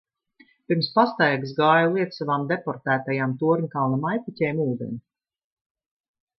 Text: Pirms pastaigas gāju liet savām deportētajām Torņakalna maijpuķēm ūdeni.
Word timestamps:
Pirms 0.71 0.87
pastaigas 0.95 1.51
gāju 1.59 1.91
liet 1.97 2.17
savām 2.17 2.47
deportētajām 2.53 3.37
Torņakalna 3.45 4.03
maijpuķēm 4.09 4.65
ūdeni. 4.67 5.01